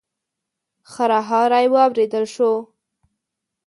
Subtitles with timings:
[0.91, 2.51] خرهاری واورېدل شو.